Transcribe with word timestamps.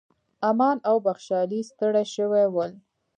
امان 0.49 0.77
او 0.89 0.95
بخشالۍ 1.05 1.61
ستړي 1.69 2.05
شوي 2.15 2.43
ول. 2.53 2.71